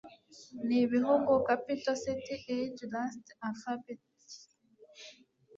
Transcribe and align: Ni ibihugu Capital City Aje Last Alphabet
Ni 0.67 0.77
ibihugu 0.85 1.31
Capital 1.47 1.95
City 2.03 2.31
Aje 2.59 2.85
Last 2.93 3.25
Alphabet 3.47 4.01